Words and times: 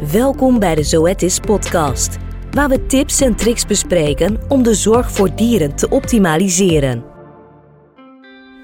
Welkom 0.00 0.58
bij 0.58 0.74
de 0.74 0.82
Zoetis 0.82 1.40
podcast, 1.40 2.16
waar 2.50 2.68
we 2.68 2.86
tips 2.86 3.20
en 3.20 3.36
tricks 3.36 3.66
bespreken 3.66 4.38
om 4.48 4.62
de 4.62 4.74
zorg 4.74 5.10
voor 5.10 5.34
dieren 5.34 5.76
te 5.76 5.88
optimaliseren. 5.88 7.04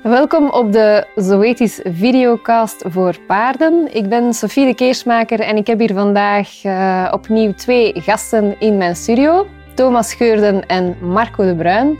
Welkom 0.02 0.50
op 0.50 0.72
de 0.72 1.06
Zoetis 1.14 1.80
videocast 1.84 2.84
voor 2.88 3.16
paarden. 3.26 3.94
Ik 3.94 4.08
ben 4.08 4.34
Sofie 4.34 4.66
de 4.66 4.74
Keersmaker 4.74 5.40
en 5.40 5.56
ik 5.56 5.66
heb 5.66 5.78
hier 5.78 5.94
vandaag 5.94 6.64
uh, 6.64 7.08
opnieuw 7.12 7.54
twee 7.54 7.92
gasten 8.00 8.60
in 8.60 8.76
mijn 8.76 8.96
studio. 8.96 9.46
Thomas 9.74 10.08
Scheurden 10.08 10.66
en 10.66 10.96
Marco 11.00 11.44
de 11.44 11.54
Bruin. 11.54 11.98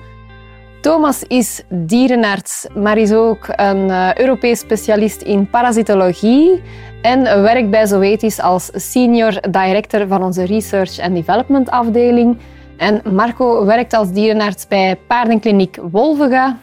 Thomas 0.81 1.23
is 1.23 1.63
dierenarts, 1.69 2.67
maar 2.75 2.99
is 2.99 3.13
ook 3.13 3.47
een 3.49 3.89
uh, 3.89 4.15
Europees 4.15 4.59
specialist 4.59 5.23
in 5.23 5.51
parasitologie 5.51 6.63
en 7.03 7.43
werkt 7.43 7.71
bij 7.71 7.87
Zoetis 7.87 8.41
als 8.41 8.71
senior 8.75 9.41
director 9.51 10.07
van 10.07 10.23
onze 10.23 10.45
research 10.45 10.99
and 10.99 11.15
development 11.15 11.71
afdeling. 11.71 12.39
En 12.77 13.03
Marco 13.15 13.65
werkt 13.65 13.93
als 13.93 14.13
dierenarts 14.13 14.67
bij 14.67 14.97
paardenkliniek 15.07 15.79
Wolvega 15.91 16.59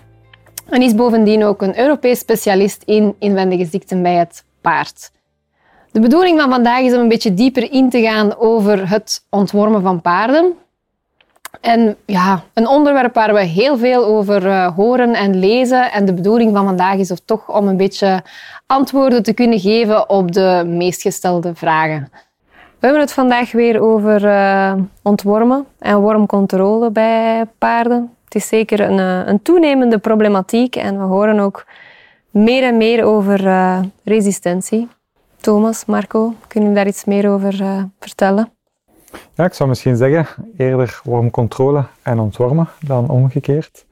en 0.70 0.82
is 0.82 0.96
bovendien 0.96 1.44
ook 1.44 1.62
een 1.62 1.80
Europees 1.80 2.20
specialist 2.20 2.84
in 2.86 3.16
inwendige 3.20 3.66
ziekten 3.66 4.02
bij 4.02 4.14
het 4.16 4.44
paard. 4.62 5.12
De 5.92 6.00
bedoeling 6.00 6.40
van 6.40 6.50
vandaag 6.50 6.82
is 6.82 6.94
om 6.94 7.00
een 7.00 7.08
beetje 7.08 7.34
dieper 7.34 7.72
in 7.72 7.90
te 7.90 8.02
gaan 8.02 8.38
over 8.38 8.90
het 8.90 9.26
ontwormen 9.30 9.82
van 9.82 10.02
paarden. 10.02 10.54
En 11.62 11.98
ja, 12.06 12.44
een 12.54 12.68
onderwerp 12.68 13.14
waar 13.14 13.34
we 13.34 13.44
heel 13.44 13.78
veel 13.78 14.06
over 14.06 14.46
uh, 14.46 14.76
horen 14.76 15.14
en 15.14 15.40
lezen. 15.40 15.92
En 15.92 16.06
de 16.06 16.14
bedoeling 16.14 16.56
van 16.56 16.66
vandaag 16.66 16.96
is 16.96 17.12
of 17.12 17.20
toch 17.26 17.50
om 17.56 17.68
een 17.68 17.78
beetje 17.78 18.24
antwoorden 18.66 19.24
te 19.24 19.34
kunnen 19.34 19.60
geven 19.60 20.10
op 20.10 20.32
de 20.32 20.64
meest 20.68 21.02
gestelde 21.02 21.56
vragen. 21.56 22.10
We 22.52 22.86
hebben 22.86 23.02
het 23.02 23.14
vandaag 23.14 23.52
weer 23.52 23.82
over 23.82 24.24
uh, 24.24 24.74
ontwormen 25.04 25.66
en 25.80 26.00
wormcontrole 26.00 26.92
bij 26.92 27.46
paarden. 27.58 28.14
Het 28.24 28.36
is 28.36 28.48
zeker 28.48 28.80
een, 28.80 28.98
uh, 28.98 29.28
een, 29.28 29.42
toenemende 29.42 29.98
problematiek 29.98 30.76
en 30.76 30.98
we 30.98 31.04
horen 31.04 31.40
ook 31.40 31.66
meer 32.30 32.64
en 32.64 32.78
meer 32.78 33.04
over 33.04 33.42
resistentie. 34.04 34.88
Thomas, 35.42 35.86
Marco, 35.86 36.34
kunnen 36.48 36.70
jullie 36.70 36.84
daar 36.84 36.94
iets 36.94 37.06
meer 37.06 37.30
over 37.30 37.64
vertellen? 38.00 38.59
Ja, 39.40 39.46
ik 39.46 39.54
zou 39.54 39.70
misschien 39.70 39.96
zeggen 39.96 40.28
eerder 40.58 41.02
wormcontrole 41.04 41.84
en 42.02 42.20
ontwormen 42.20 42.68
dan 42.80 43.10
omgekeerd. 43.10 43.86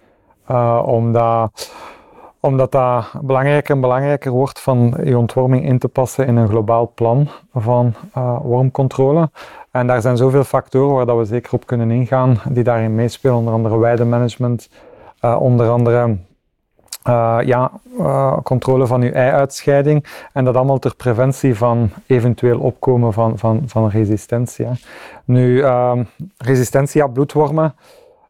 Uh, 0.52 0.84
omdat, 0.86 1.72
omdat 2.40 2.72
dat 2.72 3.06
belangrijker 3.22 3.76
en 3.76 3.82
belangrijker 3.82 4.32
wordt 4.32 4.60
van 4.60 4.94
je 5.04 5.18
ontworming 5.18 5.66
in 5.66 5.80
te 5.80 5.88
passen 5.88 6.28
in 6.28 6.36
een 6.36 6.48
globaal 6.48 6.92
plan 6.96 7.28
van 7.54 7.94
uh, 8.18 8.40
wormcontrole. 8.42 9.30
En 9.72 9.88
daar 9.88 10.02
zijn 10.02 10.18
zoveel 10.18 10.44
factoren 10.44 10.96
waar 10.96 11.06
dat 11.06 11.18
we 11.18 11.26
zeker 11.26 11.54
op 11.54 11.66
kunnen 11.66 11.92
ingaan 11.92 12.40
die 12.50 12.64
daarin 12.64 12.96
meespelen, 12.96 13.36
onder 13.36 13.54
andere 13.54 13.78
weidemanagement, 13.78 14.70
uh, 15.22 15.42
onder 15.42 15.70
andere 15.70 16.18
uh, 17.08 17.38
ja, 17.46 17.72
uh, 18.00 18.38
controle 18.44 18.88
van 18.88 19.02
uw 19.02 19.12
ei-uitscheiding 19.12 20.06
en 20.34 20.46
dat 20.46 20.56
allemaal 20.56 20.80
ter 20.80 20.96
preventie 20.96 21.56
van 21.56 21.90
eventueel 22.06 22.60
opkomen 22.60 23.14
van, 23.14 23.38
van, 23.38 23.62
van 23.66 23.90
resistentie. 23.90 24.66
Hè. 24.66 24.72
Nu, 25.26 25.58
uh, 25.58 25.92
resistentie 26.38 27.04
aan 27.04 27.12
bloedwormen 27.12 27.76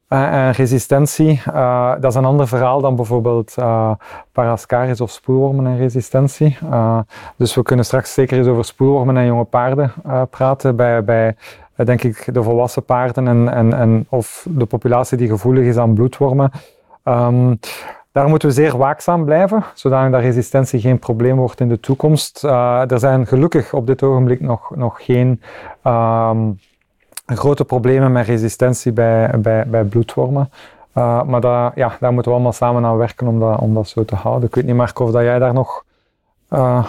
uh, 0.09 0.33
en 0.33 0.51
resistentie, 0.51 1.41
dat 1.99 2.05
is 2.05 2.15
een 2.15 2.25
ander 2.25 2.47
verhaal 2.47 2.81
dan 2.81 2.95
bijvoorbeeld 2.95 3.55
parascaris 4.31 5.01
of 5.01 5.11
spoelwormen 5.11 5.65
en 5.65 5.77
resistentie. 5.77 6.57
dus 7.37 7.55
we 7.55 7.61
kunnen 7.61 7.85
straks 7.85 8.13
zeker 8.13 8.37
eens 8.37 8.47
over 8.47 8.65
spoelwormen 8.65 9.17
en 9.17 9.25
jonge 9.25 9.43
paarden 9.43 9.93
praten 10.29 10.75
bij, 10.75 11.03
bij 11.03 11.35
denk 11.75 12.03
ik 12.03 12.33
de 12.33 12.43
volwassen 12.43 12.83
paarden 12.83 13.27
en, 13.27 13.53
en, 13.53 13.73
en 13.73 14.05
of 14.09 14.47
de 14.49 14.65
populatie 14.65 15.17
die 15.17 15.29
gevoelig 15.29 15.65
is 15.65 15.77
aan 15.77 15.93
bloedwormen. 15.93 16.51
Um, 17.03 17.59
daar 18.17 18.29
moeten 18.29 18.47
we 18.47 18.53
zeer 18.53 18.77
waakzaam 18.77 19.25
blijven, 19.25 19.63
zodat 19.73 20.11
dat 20.11 20.21
resistentie 20.21 20.79
geen 20.79 20.99
probleem 20.99 21.35
wordt 21.35 21.59
in 21.59 21.69
de 21.69 21.79
toekomst. 21.79 22.43
Uh, 22.45 22.91
er 22.91 22.99
zijn 22.99 23.27
gelukkig 23.27 23.73
op 23.73 23.87
dit 23.87 24.03
ogenblik 24.03 24.41
nog, 24.41 24.75
nog 24.75 25.05
geen 25.05 25.41
um, 25.83 26.59
grote 27.25 27.65
problemen 27.65 28.11
met 28.11 28.25
resistentie 28.25 28.91
bij, 28.91 29.31
bij, 29.39 29.67
bij 29.67 29.83
bloedwormen. 29.83 30.49
Uh, 30.97 31.23
maar 31.23 31.41
dat, 31.41 31.71
ja, 31.75 31.97
daar 31.99 32.13
moeten 32.13 32.31
we 32.31 32.37
allemaal 32.37 32.53
samen 32.53 32.85
aan 32.85 32.97
werken 32.97 33.27
om 33.27 33.39
dat, 33.39 33.59
om 33.59 33.73
dat 33.73 33.87
zo 33.87 34.05
te 34.05 34.15
houden. 34.15 34.47
Ik 34.47 34.55
weet 34.55 34.65
niet, 34.65 34.75
Marco, 34.75 35.03
of 35.03 35.11
dat 35.11 35.21
jij 35.21 35.39
daar 35.39 35.53
nog 35.53 35.83
uh, 36.53 36.87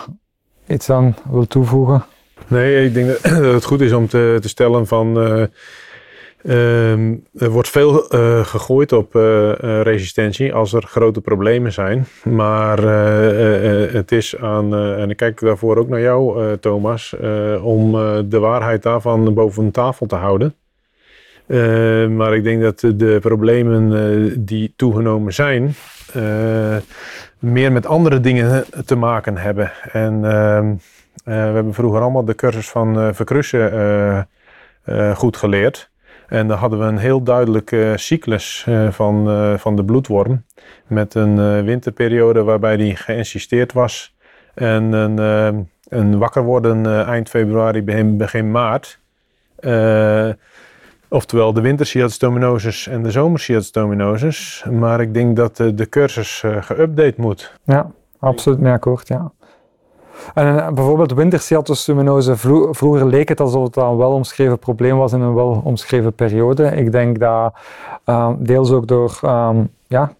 iets 0.66 0.90
aan 0.90 1.16
wil 1.30 1.46
toevoegen. 1.46 2.04
Nee, 2.46 2.84
ik 2.84 2.94
denk 2.94 3.06
dat 3.06 3.22
het 3.54 3.64
goed 3.64 3.80
is 3.80 3.92
om 3.92 4.08
te, 4.08 4.38
te 4.40 4.48
stellen 4.48 4.86
van 4.86 5.16
Um, 6.42 7.26
er 7.38 7.50
wordt 7.50 7.68
veel 7.68 8.14
uh, 8.14 8.44
gegooid 8.44 8.92
op 8.92 9.14
uh, 9.14 9.52
resistentie 9.82 10.54
als 10.54 10.72
er 10.72 10.82
grote 10.82 11.20
problemen 11.20 11.72
zijn. 11.72 12.06
Maar 12.22 12.82
het 13.92 14.12
is 14.12 14.36
aan, 14.36 14.74
en 14.74 15.10
ik 15.10 15.16
kijk 15.16 15.40
daarvoor 15.40 15.76
ook 15.76 15.88
naar 15.88 16.00
jou, 16.00 16.56
Thomas, 16.56 17.14
om 17.62 17.92
de 18.28 18.38
waarheid 18.38 18.82
daarvan 18.82 19.34
boven 19.34 19.70
tafel 19.70 20.06
te 20.06 20.14
houden. 20.14 20.54
Ehm, 21.46 22.16
maar 22.16 22.34
ik 22.34 22.44
denk 22.44 22.62
dat 22.62 22.80
de 22.80 23.18
problemen 23.20 24.44
die 24.44 24.72
toegenomen 24.76 25.34
zijn, 25.34 25.74
meer 27.38 27.72
met 27.72 27.86
andere 27.86 28.20
dingen 28.20 28.64
te 28.84 28.96
maken 28.96 29.36
hebben. 29.36 29.72
En 29.92 30.24
ehm, 30.24 30.74
we 31.24 31.32
hebben 31.32 31.74
vroeger 31.74 32.00
allemaal 32.00 32.24
de 32.24 32.34
cursus 32.34 32.68
van 32.68 33.14
verkrussen 33.14 34.28
goed 35.14 35.36
geleerd. 35.36 35.90
En 36.28 36.48
dan 36.48 36.58
hadden 36.58 36.78
we 36.78 36.84
een 36.84 36.98
heel 36.98 37.22
duidelijke 37.22 37.92
cyclus 37.96 38.64
uh, 38.68 38.90
van, 38.90 39.30
uh, 39.30 39.58
van 39.58 39.76
de 39.76 39.84
bloedworm. 39.84 40.44
Met 40.86 41.14
een 41.14 41.64
winterperiode 41.64 42.42
waarbij 42.42 42.76
die 42.76 42.96
geïnsisteerd 42.96 43.72
was. 43.72 44.16
En 44.54 44.92
een, 44.92 45.18
een 45.88 46.18
wakker 46.18 46.42
worden 46.42 47.06
eind 47.06 47.28
februari, 47.28 47.82
begin, 48.16 48.50
maart. 48.50 48.98
oftewel 51.08 51.52
de 51.52 51.60
winterciatostominosis 51.60 52.86
en 52.86 53.02
de 53.02 53.10
zomerciatostominosis. 53.10 54.64
Maar 54.70 55.00
ik 55.00 55.14
denk 55.14 55.36
dat 55.36 55.56
de 55.56 55.86
cursus 55.88 56.44
geüpdate 56.46 57.16
moet. 57.16 57.52
Ja, 57.64 57.90
absoluut 58.18 58.66
akkoord, 58.66 59.08
ja. 59.08 59.32
En 60.34 60.58
eh, 60.58 60.68
bijvoorbeeld 60.72 61.12
winterciatostomose, 61.12 62.36
vroeger 62.70 63.06
leek 63.06 63.28
het 63.28 63.40
alsof 63.40 63.64
het 63.64 63.76
een 63.76 63.96
wel 63.96 64.12
omschreven 64.12 64.58
probleem 64.58 64.96
was 64.96 65.12
in 65.12 65.20
een 65.20 65.34
wel 65.34 65.60
omschreven 65.64 66.12
periode. 66.12 66.64
Ik 66.64 66.92
denk 66.92 67.18
dat 67.18 67.54
uh, 68.06 68.30
deels 68.38 68.70
ook 68.70 68.86
door 68.86 69.18
um, 69.24 69.70
ja, 69.86 70.12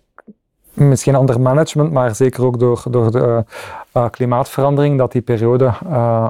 misschien 0.72 1.14
ander 1.14 1.40
management, 1.40 1.92
maar 1.92 2.14
zeker 2.14 2.44
ook 2.44 2.58
door, 2.58 2.82
door 2.90 3.10
de 3.10 3.44
uh, 3.96 4.08
klimaatverandering, 4.10 4.98
dat 4.98 5.12
die 5.12 5.22
periode 5.22 5.72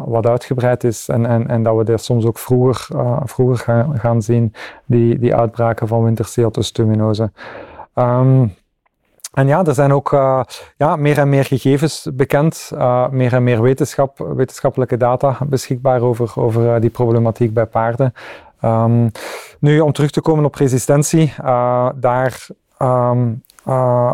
wat 0.05 0.27
uitgebreid 0.27 0.85
is 0.85 1.09
en, 1.09 1.27
en, 1.27 1.49
en 1.49 1.63
dat 1.63 1.77
we 1.77 1.85
dat 1.85 2.05
soms 2.05 2.25
ook 2.25 2.39
vroeger, 2.39 2.87
vroeger 3.25 3.87
gaan, 3.95 4.23
zien, 4.23 4.53
die, 4.85 5.19
die 5.19 5.35
uitbraken 5.35 5.89
van 5.89 6.05
winterciatostomose. 6.05 7.31
Um, 7.95 8.55
en 9.33 9.47
ja, 9.47 9.65
er 9.65 9.75
zijn 9.75 9.93
ook 9.93 10.13
uh, 10.13 10.41
ja, 10.77 10.97
meer 10.97 11.19
en 11.19 11.29
meer 11.29 11.45
gegevens 11.45 12.09
bekend, 12.13 12.71
uh, 12.75 13.09
meer 13.09 13.33
en 13.33 13.43
meer 13.43 13.63
wetenschap, 13.63 14.19
wetenschappelijke 14.19 14.97
data 14.97 15.37
beschikbaar 15.47 16.01
over, 16.01 16.33
over 16.35 16.63
uh, 16.63 16.81
die 16.81 16.91
problematiek 16.91 17.53
bij 17.53 17.67
paarden. 17.67 18.13
Um, 18.65 19.11
nu, 19.61 19.81
om 19.81 19.93
terug 19.93 20.11
te 20.11 20.21
komen 20.21 20.45
op 20.45 20.55
resistentie, 20.55 21.33
daar, 21.95 22.47
um, 22.83 23.43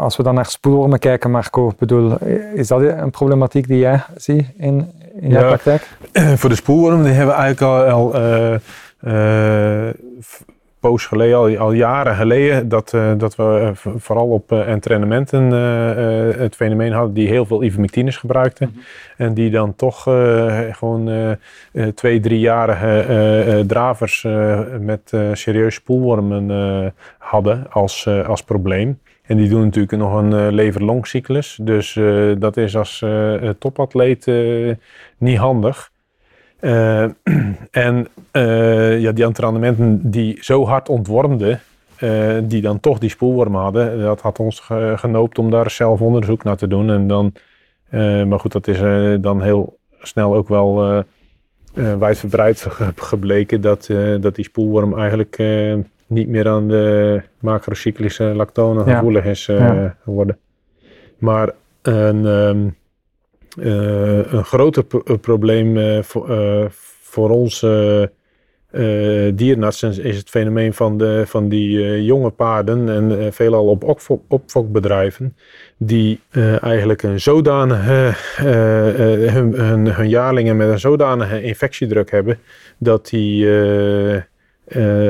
als 0.00 0.16
we 0.16 0.22
dan 0.22 0.34
naar 0.34 0.46
spoelwormen 0.46 0.98
kijken, 0.98 1.30
Marco, 1.30 1.72
bedoel, 1.78 2.18
is 2.54 2.68
dat 2.68 2.80
een 2.80 3.10
problematiek 3.10 3.66
die 3.68 3.78
jij 3.78 4.02
ziet 4.16 4.46
in, 4.56 4.90
in 5.20 5.30
jouw 5.30 5.46
praktijk? 5.46 5.88
Voor 6.40 6.48
de 6.48 6.56
spoelwormen 6.56 7.04
die 7.04 7.12
hebben 7.12 7.34
we 7.34 7.40
eigenlijk 7.40 7.72
al, 7.72 8.12
al 8.12 8.12
poos 10.88 11.06
geleden, 11.06 11.36
al, 11.36 11.56
al 11.58 11.72
jaren 11.72 12.14
geleden, 12.14 12.68
dat, 12.68 12.92
uh, 12.92 13.12
dat 13.16 13.36
we 13.36 13.72
uh, 13.86 13.92
vooral 13.96 14.28
op 14.28 14.52
uh, 14.52 14.68
entrainementen 14.68 15.50
het 16.40 16.56
fenomeen 16.56 16.92
hadden 16.92 17.14
die 17.14 17.28
heel 17.28 17.46
veel 17.46 17.62
ivermectines 17.62 18.16
gebruikten. 18.16 18.68
Mm 18.68 18.74
-hmm. 18.74 19.26
En 19.26 19.34
die 19.34 19.50
dan 19.50 19.74
toch 19.74 20.02
gewoon 20.70 21.36
twee, 21.94 22.20
driejarige 22.20 23.64
dravers 23.66 24.26
met 24.80 25.12
serieus 25.32 25.74
spoelwormen 25.74 26.94
hadden 27.18 27.66
als, 27.70 28.08
als 28.26 28.42
probleem. 28.42 28.98
En 29.22 29.36
die 29.36 29.48
doen 29.48 29.64
natuurlijk 29.64 29.96
nog 29.96 30.14
een 30.14 30.54
lever-longcyclus. 30.54 31.58
Dus 31.62 31.98
dat 32.38 32.56
is 32.56 32.76
als 32.76 33.04
topatleet 33.58 34.26
niet 35.18 35.38
handig. 35.38 35.92
Uh, 36.64 37.02
en 37.86 38.06
uh, 38.32 39.00
ja, 39.00 39.12
die 39.12 39.24
entraînementen 39.24 40.10
die 40.10 40.38
zo 40.40 40.66
hard 40.66 40.88
ontwormden, 40.88 41.60
uh, 41.98 42.38
die 42.42 42.62
dan 42.62 42.80
toch 42.80 42.98
die 42.98 43.10
spoelworm 43.10 43.54
hadden, 43.54 44.00
dat 44.00 44.20
had 44.20 44.38
ons 44.38 44.62
genoopt 44.94 45.38
om 45.38 45.50
daar 45.50 45.70
zelf 45.70 46.00
onderzoek 46.00 46.44
naar 46.44 46.56
te 46.56 46.66
doen. 46.66 46.90
En 46.90 47.06
dan, 47.06 47.32
maar 48.28 48.40
goed, 48.40 48.52
dat 48.52 48.68
is 48.68 48.78
dan 49.20 49.42
heel 49.42 49.78
snel 49.98 50.34
ook 50.34 50.48
wel 50.48 51.04
wijdverbreid 51.98 52.66
gebleken 52.96 53.60
dat, 53.60 53.90
dat 54.20 54.34
die 54.34 54.44
spoelworm 54.44 54.98
eigenlijk 54.98 55.42
niet 56.06 56.28
meer 56.28 56.48
aan 56.48 56.68
de 56.68 57.22
macrocyclische 57.38 58.24
lactone 58.24 58.82
gevoelig 58.82 59.24
is 59.24 59.50
geworden. 60.04 60.38
Maar 61.18 61.50
een, 61.82 62.26
ehm, 62.26 62.66
een 63.56 64.44
groter 64.44 64.84
probleem 65.20 66.02
voor, 66.04 66.26
voor 67.02 67.30
ons 67.30 67.62
uh, 67.62 69.38
is 70.04 70.16
het 70.16 70.28
fenomeen 70.28 70.74
van, 70.74 70.98
de, 70.98 71.22
van 71.26 71.48
die 71.48 72.04
jonge 72.04 72.30
paarden 72.30 72.88
en 72.88 73.32
veelal 73.32 73.66
op 73.66 73.84
opfok, 73.84 74.22
opfokbedrijven 74.28 75.36
die 75.76 76.20
eigenlijk 76.60 77.02
een 77.02 77.20
zodanige, 77.20 78.12
hun, 78.42 79.54
hun, 79.54 79.86
hun, 79.86 80.08
jaarlingen 80.08 80.56
met 80.56 80.68
een 80.68 80.80
zodanige 80.80 81.42
infectiedruk 81.42 82.10
hebben 82.10 82.38
dat 82.78 83.08
die 83.08 83.48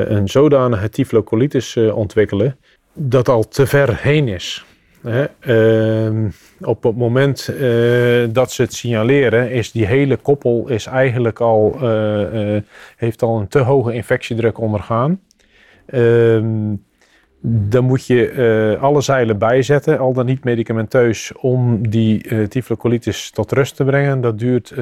een 0.09 0.27
zodanige 0.27 0.89
tyflocolitis 0.89 1.77
ontwikkelen 1.77 2.57
dat 2.93 3.29
al 3.29 3.47
te 3.47 3.67
ver 3.67 3.97
heen 3.97 4.27
is. 4.27 4.65
Ehm, 5.05 6.29
op 6.61 6.83
het 6.83 6.95
moment 6.95 7.49
uh, 7.49 8.27
dat 8.31 8.51
ze 8.51 8.61
het 8.61 8.73
signaleren, 8.73 9.51
is 9.51 9.71
die 9.71 9.85
hele 9.85 10.17
koppel 10.17 10.69
is 10.69 10.85
eigenlijk 10.85 11.39
al, 11.39 11.75
uh, 11.81 12.53
uh, 12.53 12.61
heeft 12.97 13.21
al 13.21 13.39
een 13.39 13.47
te 13.47 13.59
hoge 13.59 13.93
infectiedruk 13.93 14.59
ondergaan. 14.59 15.21
Ehm, 15.85 16.75
dan 17.47 17.83
moet 17.83 18.05
je 18.05 18.77
alle 18.81 19.01
zeilen 19.01 19.37
bijzetten, 19.37 19.99
al 19.99 20.13
dan 20.13 20.25
niet 20.25 20.43
medicamenteus, 20.43 21.31
om 21.39 21.89
die 21.89 22.29
uh, 22.29 22.47
tyflocolitis 22.47 23.31
tot 23.31 23.51
rust 23.51 23.75
te 23.75 23.83
brengen. 23.83 24.21
Dat 24.21 24.39
duurt 24.39 24.75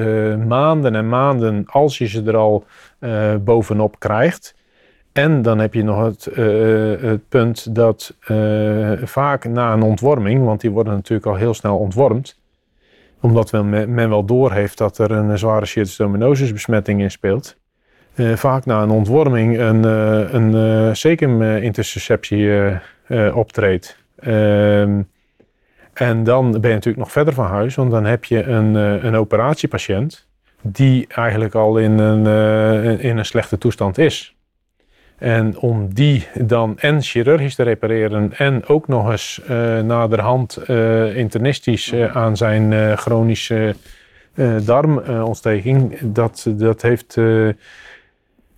maanden 0.46 0.94
en 0.94 1.08
maanden 1.08 1.64
als 1.66 1.98
je 1.98 2.06
ze 2.06 2.22
er 2.22 2.36
al 2.36 2.64
bovenop 3.44 3.98
krijgt. 3.98 4.54
En 5.14 5.42
dan 5.42 5.58
heb 5.58 5.74
je 5.74 5.82
nog 5.82 6.04
het, 6.04 6.28
uh, 6.38 7.00
het 7.00 7.28
punt 7.28 7.74
dat 7.74 8.16
uh, 8.28 8.92
vaak 9.02 9.44
na 9.44 9.72
een 9.72 9.82
ontworming, 9.82 10.44
want 10.44 10.60
die 10.60 10.70
worden 10.70 10.92
natuurlijk 10.92 11.26
al 11.26 11.34
heel 11.34 11.54
snel 11.54 11.78
ontwormd, 11.78 12.40
omdat 13.20 13.52
men, 13.52 13.94
men 13.94 14.08
wel 14.08 14.24
doorheeft 14.24 14.78
dat 14.78 14.98
er 14.98 15.10
een 15.10 15.38
zware 15.38 15.66
schistosomonosis 15.66 16.52
besmetting 16.52 17.00
in 17.00 17.10
speelt, 17.10 17.56
vaak 18.34 18.64
na 18.64 18.82
een 18.82 18.90
ontworming 18.90 19.58
een, 19.58 19.84
een 20.34 20.96
secum-interceptie 20.96 22.50
optreedt. 23.34 23.98
Ehm, 24.16 25.02
en 25.92 26.24
dan 26.24 26.50
ben 26.50 26.70
je 26.70 26.74
natuurlijk 26.74 27.04
nog 27.04 27.12
verder 27.12 27.34
van 27.34 27.46
huis, 27.46 27.74
want 27.74 27.90
dan 27.90 28.04
heb 28.04 28.24
je 28.24 28.42
een, 28.42 28.74
een 29.06 29.14
operatiepatiënt 29.14 30.26
die 30.60 31.06
eigenlijk 31.08 31.54
al 31.54 31.78
in 31.78 31.98
een, 31.98 33.00
in 33.00 33.18
een 33.18 33.24
slechte 33.24 33.58
toestand 33.58 33.98
is. 33.98 34.34
En 35.24 35.58
om 35.58 35.94
die 35.94 36.26
dan 36.40 36.78
en 36.78 37.02
chirurgisch 37.02 37.54
te 37.54 37.62
repareren 37.62 38.32
en 38.32 38.66
ook 38.66 38.88
nog 38.88 39.10
eens 39.10 39.40
uh, 39.50 39.80
naderhand 39.80 40.58
uh, 40.66 41.16
internistisch 41.16 41.92
uh, 41.92 42.16
aan 42.16 42.36
zijn 42.36 42.96
chronische 42.96 43.74
darmontsteking, 44.64 45.98
dat, 46.02 46.46
dat 46.48 46.82
heeft 46.82 47.16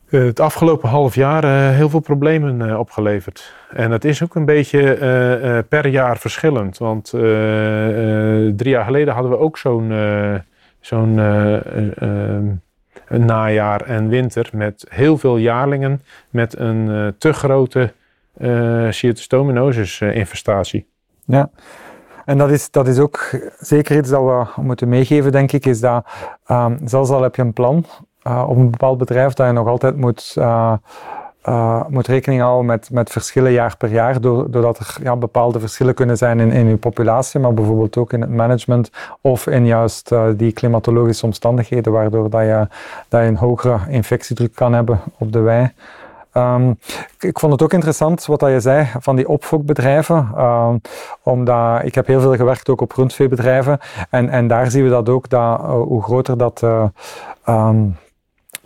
het 0.09 0.41
afgelopen 0.41 0.89
half 0.89 1.15
jaar 1.15 1.73
heel 1.75 1.89
veel 1.89 2.01
problemen 2.01 2.79
opgeleverd. 2.79 3.55
En 3.73 3.91
het 3.91 4.05
is 4.05 4.23
ook 4.23 4.35
een 4.35 4.45
beetje 4.45 5.65
per 5.69 5.87
jaar 5.87 6.19
verschillend, 6.19 6.79
want 6.79 7.09
drie 8.57 8.71
jaar 8.71 8.85
geleden 8.85 9.15
hadden 9.15 9.31
we 9.31 9.39
ook 9.39 9.59
zo'n 9.59 9.93
zo'n 10.81 11.19
een 11.19 12.61
najaar 13.09 13.81
en 13.81 14.09
winter 14.09 14.51
met 14.53 14.87
heel 14.89 15.19
veel 15.19 15.37
jaarlingen 15.37 16.03
met 16.31 16.59
een 16.59 16.89
uh, 16.89 17.09
te 17.19 17.33
grote 17.33 17.93
uh, 18.39 18.93
infestatie. 20.15 20.87
Ja, 21.25 21.51
en 22.25 22.39
dat 22.39 22.51
is, 22.51 22.71
dat 22.71 22.89
is 22.89 22.99
ook 22.99 23.31
zeker 23.59 23.97
iets 23.97 24.11
dat 24.11 24.23
we 24.23 24.63
moeten 24.63 24.89
meegeven, 24.89 25.33
denk 25.33 25.53
ik, 25.53 25.67
is 25.67 25.81
dat 25.81 26.07
um, 26.51 26.79
zelfs 26.85 27.11
al 27.11 27.23
heb 27.23 27.35
je 27.35 27.43
een 27.43 27.53
plan 27.53 27.85
op 28.23 28.57
een 28.57 28.71
bepaald 28.71 28.99
bedrijf, 28.99 29.33
dat 29.33 29.47
je 29.47 29.53
nog 29.53 29.67
altijd 29.67 29.97
moet 29.97 30.37
uh, 31.49 31.83
moet 31.89 32.07
rekening 32.07 32.41
houden 32.41 32.67
met, 32.67 32.91
met 32.91 33.11
verschillen 33.11 33.53
jaar 33.53 33.77
per 33.77 33.91
jaar, 33.91 34.21
doordat 34.21 34.79
er 34.79 34.97
ja, 35.03 35.17
bepaalde 35.17 35.61
verschillen 35.61 35.95
kunnen 35.95 36.17
zijn 36.17 36.41
in, 36.41 36.51
in 36.51 36.67
uw 36.67 36.79
populatie, 36.79 37.41
maar 37.41 37.55
bijvoorbeeld 37.55 37.97
ook 37.97 38.13
in 38.13 38.21
het 38.21 38.31
management 38.31 38.91
of 39.21 39.47
in 39.47 39.67
juist 39.67 40.13
uh, 40.13 40.25
die 40.37 40.53
klimatologische 40.53 41.27
omstandigheden, 41.27 41.93
waardoor 41.93 42.31
dat 42.31 42.41
je, 42.41 42.69
dat 43.09 43.21
je 43.21 43.27
een 43.27 43.37
hogere 43.37 43.79
infectiedruk 43.89 44.55
kan 44.55 44.73
hebben 44.73 45.01
op 45.19 45.33
de 45.33 45.41
wei. 45.41 45.73
Um, 46.37 46.79
ik 47.19 47.39
vond 47.39 47.53
het 47.53 47.63
ook 47.63 47.73
interessant 47.73 48.27
wat 48.27 48.41
je 48.41 48.61
zei 48.61 48.87
van 49.01 49.17
die 49.17 49.29
opfokbedrijven. 49.29 50.29
Um, 50.39 50.81
omdat 51.23 51.85
ik 51.85 51.95
heb 51.95 52.07
heel 52.07 52.21
veel 52.21 52.37
gewerkt 52.37 52.69
ook 52.69 52.81
op 52.81 52.93
rundveebedrijven. 52.93 53.79
En, 54.11 54.29
en 54.29 54.47
daar 54.47 54.71
zien 54.71 54.85
we 54.85 54.91
dat 54.91 55.09
ook, 55.09 55.29
dat, 55.29 55.61
uh, 55.61 55.71
hoe 55.71 56.03
groter 56.03 56.39
dat 56.39 56.63
um, 57.49 57.97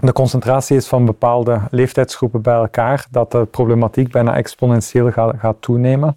de 0.01 0.13
concentratie 0.13 0.77
is 0.77 0.87
van 0.87 1.05
bepaalde 1.05 1.61
leeftijdsgroepen 1.71 2.43
bij 2.43 2.55
elkaar, 2.55 3.07
dat 3.11 3.33
de 3.33 3.45
problematiek 3.45 4.11
bijna 4.11 4.37
exponentieel 4.37 5.11
gaat, 5.11 5.35
gaat 5.39 5.57
toenemen. 5.61 6.17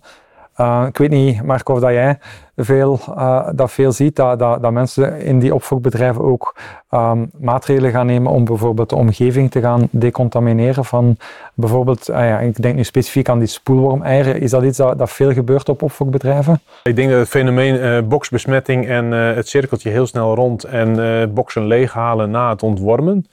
Uh, 0.57 0.83
ik 0.87 0.97
weet 0.97 1.09
niet, 1.09 1.43
Marco, 1.43 1.73
of 1.73 1.79
dat 1.79 1.91
jij 1.91 2.17
veel, 2.55 2.99
uh, 3.09 3.47
dat 3.55 3.71
veel 3.71 3.91
ziet, 3.91 4.15
dat, 4.15 4.39
dat, 4.39 4.61
dat, 4.61 4.71
mensen 4.71 5.21
in 5.21 5.39
die 5.39 5.55
opvoedbedrijven 5.55 6.21
ook 6.21 6.55
um, 6.91 7.31
maatregelen 7.39 7.91
gaan 7.91 8.05
nemen 8.05 8.31
om 8.31 8.45
bijvoorbeeld 8.45 8.89
de 8.89 8.95
omgeving 8.95 9.51
te 9.51 9.61
gaan 9.61 9.87
decontamineren 9.91 10.85
van 10.85 11.17
bijvoorbeeld, 11.53 12.09
uh, 12.09 12.15
ja, 12.15 12.39
ik 12.39 12.61
denk 12.61 12.75
nu 12.75 12.83
specifiek 12.83 13.29
aan 13.29 13.39
die 13.39 13.47
spoelwormeieren. 13.47 14.41
Is 14.41 14.51
dat 14.51 14.63
iets 14.63 14.77
dat, 14.77 14.97
dat 14.97 15.11
veel 15.11 15.33
gebeurt 15.33 15.69
op 15.69 15.81
opvoedbedrijven? 15.81 16.59
Ik 16.83 16.95
denk 16.95 17.09
dat 17.09 17.19
het 17.19 17.29
fenomeen 17.29 18.07
boksbesmetting 18.07 18.87
en 18.87 19.11
het 19.11 19.47
cirkeltje 19.47 19.89
heel 19.89 20.07
snel 20.07 20.35
rond 20.35 20.63
en 20.63 21.33
boksen 21.33 21.65
leeghalen 21.65 22.31
na 22.31 22.49
het 22.49 22.63
ontwormen, 22.63 23.25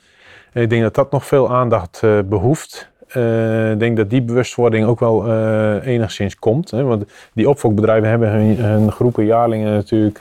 ik 0.52 0.70
denk 0.70 0.82
dat 0.82 0.94
dat 0.94 1.10
nog 1.10 1.26
veel 1.26 1.50
aandacht 1.50 2.00
uh, 2.04 2.18
behoeft. 2.24 2.90
Uh, 3.16 3.70
ik 3.70 3.78
denk 3.78 3.96
dat 3.96 4.10
die 4.10 4.22
bewustwording 4.22 4.86
ook 4.86 5.00
wel 5.00 5.26
uh, 5.26 5.86
enigszins 5.86 6.36
komt. 6.36 6.70
Hè? 6.70 6.82
Want 6.82 7.04
die 7.32 7.48
opfokbedrijven 7.48 8.08
hebben 8.08 8.30
hun, 8.30 8.56
hun 8.56 8.92
groepen 8.92 9.24
jaarlingen 9.24 9.72
natuurlijk 9.72 10.20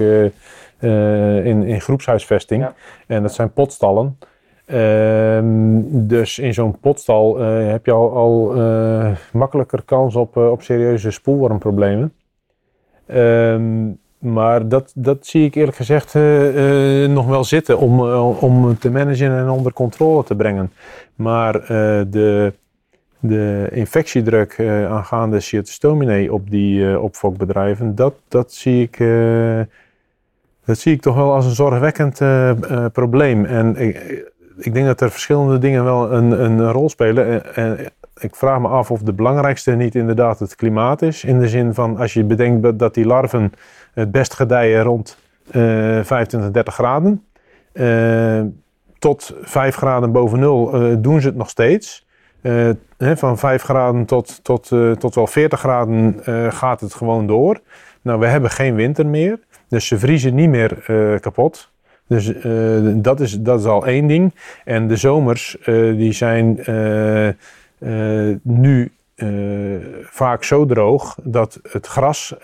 in, 1.46 1.64
in 1.64 1.82
groepshuisvesting. 1.82 2.68
En 3.08 3.22
dat 3.22 3.34
zijn 3.34 3.54
potstallen. 3.54 4.18
Ehm, 4.66 5.82
dus 5.86 6.40
in 6.40 6.54
zo'n 6.54 6.80
potstal 6.80 7.38
heb 7.40 7.86
je 7.86 7.92
al, 7.92 8.12
al 8.12 8.54
makkelijker 9.32 9.82
kans 9.86 10.16
op, 10.16 10.38
op 10.38 10.62
serieuze 10.62 11.12
spoelwormproblemen. 11.12 12.14
Maar 14.20 14.68
dat, 14.68 14.92
dat 14.96 15.26
zie 15.26 15.46
ik 15.46 15.56
eerlijk 15.56 15.78
gezegd 15.78 16.14
uh, 16.14 17.04
uh, 17.04 17.10
nog 17.10 17.28
wel 17.28 17.44
zitten 17.44 17.78
om, 17.78 18.00
uh, 18.00 18.44
om 18.44 18.78
te 18.78 18.92
managen 18.92 19.38
en 19.38 19.50
onder 19.50 19.74
controle 19.74 20.24
te 20.24 20.36
brengen. 20.36 20.72
Maar 21.16 21.54
de, 22.10 22.54
de 23.20 23.68
infectiedruk 23.72 24.60
aangaande 24.90 25.40
cytostominae 25.40 26.34
op 26.34 26.50
die 26.50 27.00
opfokbedrijven, 27.00 27.96
dat, 27.96 28.14
dat, 28.28 28.54
zie 28.54 28.82
ik, 28.82 28.98
dat 30.66 30.78
zie 30.78 30.94
ik 30.94 31.02
toch 31.02 31.16
wel 31.16 31.34
als 31.34 31.46
een 31.46 31.56
zorgwekkend 31.56 32.22
probleem. 32.94 33.46
En 33.46 33.76
ik, 33.76 34.26
ik 34.58 34.74
denk 34.74 34.86
dat 34.86 35.02
er 35.02 35.12
verschillende 35.12 35.58
dingen 35.58 35.84
wel 35.84 36.12
een, 36.12 36.44
een 36.44 36.72
rol 36.72 36.90
spelen. 36.90 37.44
Ik 38.20 38.36
vraag 38.36 38.60
me 38.60 38.68
af 38.68 38.92
of 38.92 39.02
de 39.02 39.14
belangrijkste 39.14 39.72
niet 39.72 39.96
inderdaad 39.96 40.40
het 40.40 40.56
klimaat 40.56 41.02
is. 41.02 41.24
In 41.24 41.40
de 41.40 41.48
zin 41.48 41.74
van 41.74 41.98
als 41.98 42.14
je 42.14 42.24
bedenkt 42.24 42.80
dat 42.80 42.94
die 42.94 43.06
larven 43.06 43.54
het 43.94 44.12
best 44.12 44.34
gedijen 44.34 44.84
rond 44.84 45.18
uh, 45.48 45.54
25, 46.04 46.52
30 46.52 46.74
graden. 46.74 47.24
Uh, 47.74 48.42
tot 49.00 49.34
5 49.42 49.76
graden 49.76 50.12
boven 50.12 50.40
nul 50.40 50.92
uh, 50.92 50.96
doen 51.00 51.22
ze 51.22 51.28
het 51.28 51.36
nog 51.36 51.50
steeds. 51.50 52.08
Uh, 52.42 52.70
hè, 52.98 53.18
van 53.18 53.38
5 53.38 53.64
graden 53.64 54.06
tot, 54.06 54.44
tot, 54.44 54.72
tot 55.00 55.16
wel 55.16 55.28
40 55.28 55.60
graden 55.60 56.16
gaat 56.54 56.82
het 56.82 56.94
gewoon 56.94 57.28
door. 57.28 57.60
Nou, 58.02 58.20
we 58.20 58.26
hebben 58.26 58.50
geen 58.50 58.76
winter 58.76 59.06
meer. 59.06 59.40
Dus 59.68 59.88
ze 59.88 60.00
vriezen 60.00 60.36
niet 60.36 60.50
meer 60.50 60.78
kapot. 61.22 61.72
Dus 62.08 62.34
dat, 62.94 63.20
is, 63.20 63.40
dat 63.40 63.60
is 63.60 63.66
al 63.66 63.86
één 63.86 64.08
ding. 64.08 64.34
En 64.66 64.88
de 64.88 64.96
zomers 64.96 65.58
die 65.96 66.12
zijn 66.12 66.60
nu 68.42 68.92
vaak 70.02 70.44
zo 70.44 70.66
droog 70.66 71.18
dat 71.24 71.60
het 71.64 71.88
gras 71.88 72.36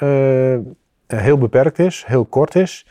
eh, 1.07 1.19
heel 1.19 1.37
beperkt 1.37 1.79
is, 1.79 2.03
heel 2.07 2.25
kort 2.25 2.55
is. 2.55 2.85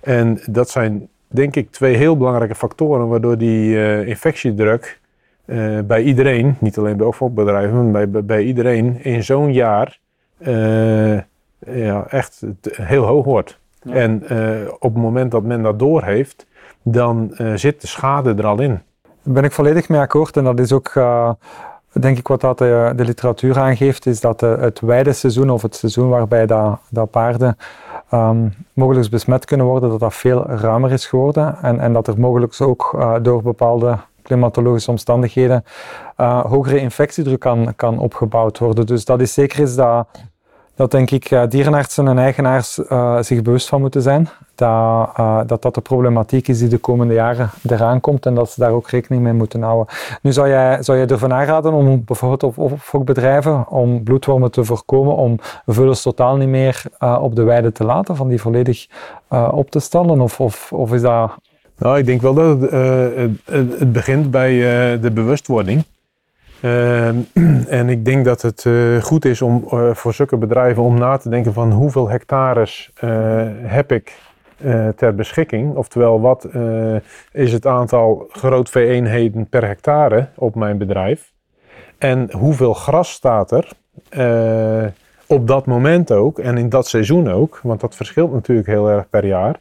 En 0.00 0.40
dat 0.46 0.70
zijn 0.70 1.08
denk 1.26 1.56
ik 1.56 1.70
twee 1.70 1.96
heel 1.96 2.16
belangrijke 2.16 2.54
factoren 2.54 3.08
waardoor 3.08 3.38
die 3.38 3.74
uh, 3.74 4.06
infectiedruk 4.06 5.00
uh, 5.46 5.80
bij 5.80 6.02
iedereen, 6.02 6.56
niet 6.60 6.78
alleen 6.78 6.96
bij 6.96 7.06
opvolgbedrijven, 7.06 7.90
maar 7.90 8.08
bij, 8.08 8.24
bij 8.24 8.42
iedereen 8.42 9.04
in 9.04 9.24
zo'n 9.24 9.52
jaar 9.52 9.98
uh, 10.38 11.20
ja, 11.58 12.06
echt 12.08 12.42
heel 12.70 13.04
hoog 13.04 13.24
wordt. 13.24 13.58
En 13.90 14.22
op 14.78 14.94
het 14.94 15.02
moment 15.02 15.30
dat 15.30 15.42
men 15.42 15.62
dat 15.62 15.78
doorheeft, 15.78 16.46
dan 16.82 17.34
zit 17.54 17.80
de 17.80 17.86
schade 17.86 18.34
er 18.34 18.46
al 18.46 18.60
in. 18.60 18.80
ben 19.22 19.44
ik 19.44 19.52
volledig 19.52 19.88
mee 19.88 20.00
akkoord. 20.00 20.36
En 20.36 20.44
dat 20.44 20.58
is 20.58 20.72
ook, 20.72 20.94
uh, 20.94 21.30
denk 22.00 22.18
ik, 22.18 22.28
wat 22.28 22.40
dat 22.40 22.58
de, 22.58 22.92
de, 22.96 23.04
literatuur 23.04 23.58
aangeeft, 23.58 24.06
is 24.06 24.20
dat 24.20 24.40
het 24.40 24.80
weideseizoen 24.80 25.50
of 25.50 25.62
het 25.62 25.76
seizoen 25.76 26.08
waarbij 26.08 26.46
dat, 26.46 26.78
dat 26.90 27.10
paarden 27.10 27.56
um, 28.12 28.54
mogelijk 28.72 29.10
besmet 29.10 29.44
kunnen 29.44 29.66
worden, 29.66 29.90
dat 29.90 30.00
dat 30.00 30.14
veel 30.14 30.46
ruimer 30.46 30.92
is 30.92 31.06
geworden. 31.06 31.56
En, 31.62 31.80
en 31.80 31.92
dat 31.92 32.06
er 32.08 32.20
mogelijk 32.20 32.56
ook 32.60 32.92
uh, 32.96 33.14
door 33.22 33.42
bepaalde 33.42 33.98
klimatologische 34.22 34.90
omstandigheden 34.90 35.64
hogere 36.42 36.78
infectiedruk 36.78 37.40
kan, 37.40 37.72
kan 37.76 37.98
opgebouwd 37.98 38.58
worden. 38.58 38.86
Dus 38.86 39.04
dat 39.04 39.20
is 39.20 39.34
zeker 39.34 39.60
iets 39.60 39.74
dat, 39.74 40.08
dat 40.74 40.90
denk 40.90 41.10
ik 41.10 41.50
dierenartsen 41.50 42.08
en 42.08 42.18
eigenaars 42.18 42.74
zich 43.20 43.42
bewust 43.42 43.68
van 43.68 43.80
moeten 43.80 44.02
zijn. 44.02 44.28
Dat, 44.56 45.10
uh, 45.18 45.40
dat 45.46 45.62
dat 45.62 45.74
de 45.74 45.80
problematiek 45.80 46.48
is 46.48 46.58
die 46.58 46.68
de 46.68 46.78
komende 46.78 47.14
jaren 47.14 47.50
eraan 47.68 48.00
komt 48.00 48.26
en 48.26 48.34
dat 48.34 48.50
ze 48.50 48.60
daar 48.60 48.70
ook 48.70 48.88
rekening 48.88 49.22
mee 49.22 49.32
moeten 49.32 49.62
houden. 49.62 49.94
Nu 50.22 50.32
zou 50.32 50.48
jij, 50.48 50.82
zou 50.82 50.98
jij 50.98 51.06
ervan 51.06 51.32
aanraden 51.32 51.72
om 51.72 52.04
bijvoorbeeld 52.04 52.42
op, 52.42 52.58
op 52.92 53.06
bedrijven 53.06 53.68
om 53.68 54.02
bloedwormen 54.02 54.50
te 54.50 54.64
voorkomen, 54.64 55.16
om 55.16 55.38
vullers 55.66 56.02
totaal 56.02 56.36
niet 56.36 56.48
meer 56.48 56.82
op 57.20 57.36
de 57.36 57.42
weide 57.42 57.72
te 57.72 57.84
laten, 57.84 58.16
van 58.16 58.28
die 58.28 58.40
volledig 58.40 58.86
op 59.50 59.70
te 59.70 59.80
stallen? 59.80 60.20
Of, 60.20 60.40
of, 60.40 60.72
of 60.72 60.92
is 60.92 61.00
dat 61.00 61.34
nou, 61.78 61.98
ik 61.98 62.06
denk 62.06 62.22
wel 62.22 62.34
dat 62.34 62.60
het, 62.60 63.78
het 63.78 63.92
begint 63.92 64.30
bij 64.30 64.52
de 65.00 65.10
bewustwording. 65.10 65.84
Uh, 66.60 67.08
en 67.78 67.88
ik 67.88 68.04
denk 68.04 68.24
dat 68.24 68.42
het 68.42 68.66
goed 69.02 69.24
is 69.24 69.42
om 69.42 69.64
voor 69.92 70.14
zulke 70.14 70.36
bedrijven 70.36 70.82
om 70.82 70.98
na 70.98 71.16
te 71.16 71.28
denken 71.28 71.52
van 71.52 71.72
hoeveel 71.72 72.08
hectares 72.08 72.90
heb 73.62 73.92
ik 73.92 74.14
ter 74.96 75.14
beschikking. 75.14 75.74
Oftewel, 75.74 76.20
wat 76.20 76.48
is 77.32 77.52
het 77.52 77.66
aantal 77.66 78.26
groot 78.30 78.68
V-eenheden 78.68 79.48
per 79.48 79.66
hectare 79.66 80.26
op 80.34 80.54
mijn 80.54 80.78
bedrijf. 80.78 81.32
En 81.98 82.32
hoeveel 82.32 82.74
gras 82.74 83.12
staat 83.12 83.50
er 83.50 83.72
op 85.26 85.46
dat 85.46 85.66
moment 85.66 86.12
ook 86.12 86.38
en 86.38 86.58
in 86.58 86.68
dat 86.68 86.88
seizoen 86.88 87.30
ook. 87.30 87.60
Want 87.62 87.80
dat 87.80 87.96
verschilt 87.96 88.32
natuurlijk 88.32 88.68
heel 88.68 88.90
erg 88.90 89.08
per 89.08 89.26
jaar. 89.26 89.60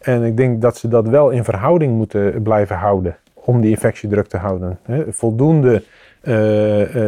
En 0.00 0.22
ik 0.22 0.36
denk 0.36 0.60
dat 0.62 0.76
ze 0.76 0.88
dat 0.88 1.08
wel 1.08 1.30
in 1.30 1.44
verhouding 1.44 1.96
moeten 1.96 2.42
blijven 2.42 2.76
houden 2.76 3.16
om 3.34 3.60
die 3.60 3.70
infectiedruk 3.70 4.26
te 4.26 4.36
houden. 4.36 4.78
voldoende 5.08 5.82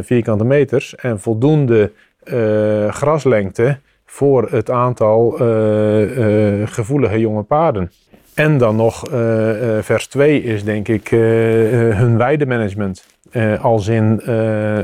vierkante 0.02 0.44
meters 0.44 0.94
en 0.94 1.20
voldoende 1.20 1.92
graslengte 2.88 3.78
voor 4.11 4.49
het 4.50 4.71
aantal 4.71 5.31
gevoelige 6.64 7.19
jonge 7.19 7.43
paarden. 7.43 7.93
En 8.35 8.59
dan 8.59 8.76
nog 8.76 9.02
vers 9.81 10.07
2 10.07 10.43
is 10.43 10.64
denk 10.64 10.88
ik 10.88 11.09
hun 11.09 12.17
weidemanagement. 12.17 13.07
als 13.61 13.88
in 13.88 14.21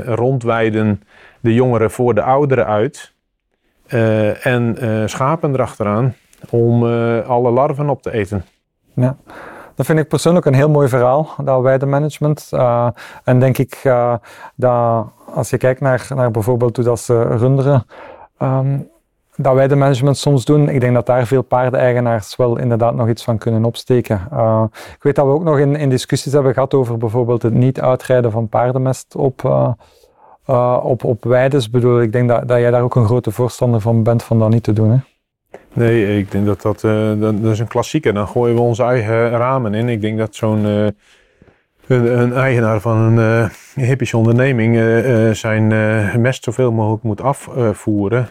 rondweiden 0.05 1.01
de 1.39 1.53
jongeren 1.53 1.91
voor 1.91 2.13
de 2.13 2.21
ouderen 2.21 2.65
uit 2.65 3.13
en 4.41 4.75
schapen 5.05 5.53
erachteraan 5.53 6.15
om 6.49 6.83
alle 7.21 7.51
larven 7.51 7.89
op 7.89 8.01
te 8.01 8.11
eten. 8.11 8.45
Ja. 8.93 9.17
Dat 9.75 9.85
vind 9.85 9.99
ik 9.99 10.07
persoonlijk 10.07 10.45
een 10.45 10.53
heel 10.53 10.69
mooi 10.69 10.87
verhaal, 10.87 11.29
dat 11.43 11.61
weidemanagement. 11.61 12.49
En 13.23 13.39
denk 13.39 13.57
ik 13.57 13.81
dat 14.55 15.07
als 15.33 15.49
je 15.49 15.57
kijkt 15.57 15.81
naar, 15.81 16.07
naar 16.15 16.31
bijvoorbeeld 16.31 16.75
hoe 16.75 16.85
dat 16.85 16.99
ze 16.99 17.21
runderen, 17.21 17.85
um, 18.39 18.89
dat 19.37 19.53
weidemanagement 19.53 20.17
soms 20.17 20.45
doen, 20.45 20.69
ik 20.69 20.79
denk 20.79 20.93
dat 20.93 21.05
daar 21.05 21.25
veel 21.25 21.41
paardeneigenaars 21.41 22.35
wel 22.35 22.57
inderdaad 22.57 22.95
nog 22.95 23.09
iets 23.09 23.23
van 23.23 23.37
kunnen 23.37 23.65
opsteken. 23.65 24.27
Uh, 24.33 24.63
ik 24.71 25.03
weet 25.03 25.15
dat 25.15 25.25
we 25.25 25.31
ook 25.31 25.43
nog 25.43 25.59
in, 25.59 25.75
in 25.75 25.89
discussies 25.89 26.33
hebben 26.33 26.53
gehad 26.53 26.73
over 26.73 26.97
bijvoorbeeld 26.97 27.41
het 27.41 27.53
niet 27.53 27.81
uitrijden 27.81 28.31
van 28.31 28.49
paardenmest 28.49 29.15
op, 29.15 29.43
op, 30.81 31.03
op 31.03 31.23
weides. 31.23 31.69
bedoel, 31.69 32.01
ik 32.01 32.11
denk 32.11 32.29
dat, 32.29 32.47
dat 32.47 32.59
jij 32.59 32.71
daar 32.71 32.83
ook 32.83 32.95
een 32.95 33.05
grote 33.05 33.31
voorstander 33.31 33.81
van 33.81 34.03
bent 34.03 34.23
van 34.23 34.39
dat 34.39 34.49
niet 34.49 34.63
te 34.63 34.73
doen. 34.73 34.91
Hè? 34.91 34.97
Nee, 35.73 36.17
ik 36.17 36.31
denk 36.31 36.45
dat 36.45 36.61
dat, 36.61 36.83
uh, 36.83 37.11
dat, 37.19 37.33
is 37.43 37.59
een 37.59 37.67
klassieker. 37.67 38.13
Dan 38.13 38.27
gooien 38.27 38.55
we 38.55 38.61
onze 38.61 38.83
eigen 38.83 39.29
ramen 39.29 39.73
in. 39.73 39.89
Ik 39.89 40.01
denk 40.01 40.17
dat 40.17 40.35
zo'n 40.35 40.65
uh, 40.65 40.87
een, 41.87 42.19
een, 42.19 42.33
eigenaar 42.33 42.79
van 42.79 42.97
een 42.97 43.49
uh, 43.75 43.85
hippische 43.85 44.17
onderneming 44.17 44.75
zijn 45.35 45.67
mest 46.21 46.43
zoveel 46.43 46.71
mogelijk 46.71 47.03
moet 47.03 47.21
afvoeren. 47.21 48.29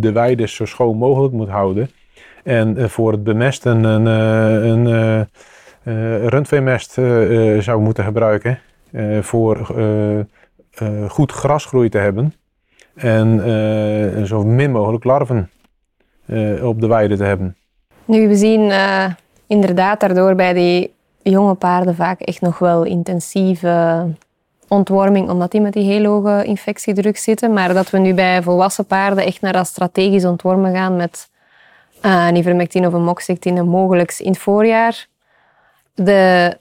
de 0.00 0.12
weide 0.12 0.48
zo 0.48 0.64
schoon 0.64 0.96
mogelijk 0.96 1.34
moet 1.34 1.48
houden. 1.48 1.90
En 2.44 2.90
voor 2.90 3.12
het 3.12 3.24
bemesten 3.24 3.84
een, 3.84 4.06
een 4.86 5.28
rundveemest 6.28 6.92
zou 7.58 7.80
moeten 7.80 8.04
gebruiken. 8.04 8.58
voor 9.20 9.56
goed 11.08 11.32
grasgroei 11.32 11.88
te 11.88 11.98
hebben. 11.98 12.34
En 12.94 14.26
zo 14.26 14.44
min 14.44 14.70
mogelijk 14.70 15.04
larven 15.04 15.50
uh, 16.26 16.64
op 16.64 16.80
de 16.80 16.86
weide 16.86 17.16
te 17.16 17.24
hebben. 17.24 17.56
Nu, 18.04 18.28
we 18.28 18.34
zien 18.34 18.60
uh, 18.60 19.04
inderdaad 19.46 20.00
daardoor 20.00 20.34
bij 20.34 20.52
die 20.52 20.94
jonge 21.30 21.54
paarden 21.54 21.94
vaak 21.94 22.20
echt 22.20 22.40
nog 22.40 22.58
wel 22.58 22.82
intensieve 22.82 24.06
ontworming, 24.68 25.30
omdat 25.30 25.50
die 25.50 25.60
met 25.60 25.72
die 25.72 25.84
heel 25.84 26.04
hoge 26.04 26.44
infectiedruk 26.44 27.16
zitten. 27.16 27.52
Maar 27.52 27.74
dat 27.74 27.90
we 27.90 27.98
nu 27.98 28.14
bij 28.14 28.42
volwassen 28.42 28.86
paarden 28.86 29.24
echt 29.24 29.40
naar 29.40 29.52
dat 29.52 29.66
strategisch 29.66 30.24
ontwormen 30.24 30.74
gaan 30.74 30.96
met 30.96 31.30
uh, 32.02 32.86
of 32.86 32.92
een 32.92 33.04
moxectine 33.04 33.62
mogelijk 33.62 34.18
in 34.18 34.30
het 34.30 34.38
voorjaar. 34.38 35.06
De 35.94 36.58